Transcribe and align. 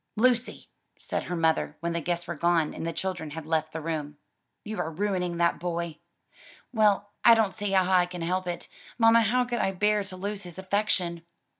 "Lucy," 0.15 0.67
said 0.97 1.25
her 1.25 1.35
mother, 1.35 1.77
when 1.79 1.93
the 1.93 2.01
guests 2.01 2.25
were 2.25 2.33
gone, 2.33 2.73
and 2.73 2.87
the 2.87 2.91
children 2.91 3.29
had 3.29 3.45
left 3.45 3.71
the 3.71 3.79
room, 3.79 4.17
"you 4.63 4.79
are 4.79 4.89
ruining 4.89 5.37
that 5.37 5.59
boy." 5.59 5.99
"Well, 6.73 7.11
I 7.23 7.35
don't 7.35 7.53
see 7.53 7.69
how 7.73 7.91
I 7.93 8.07
can 8.07 8.23
help 8.23 8.47
it, 8.47 8.67
mamma 8.97 9.21
how 9.21 9.45
could 9.45 9.59
I 9.59 9.71
bear 9.71 10.03
to 10.05 10.15
lose 10.17 10.41
his 10.41 10.57
affection?" 10.57 11.21